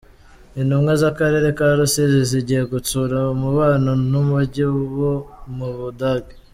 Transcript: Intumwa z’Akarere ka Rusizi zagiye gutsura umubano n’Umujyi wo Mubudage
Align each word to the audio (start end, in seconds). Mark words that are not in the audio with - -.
Intumwa 0.61 0.91
z’Akarere 1.01 1.47
ka 1.57 1.67
Rusizi 1.77 2.19
zagiye 2.31 2.63
gutsura 2.73 3.17
umubano 3.35 3.91
n’Umujyi 4.11 4.65
wo 4.99 5.13
Mubudage 5.57 6.33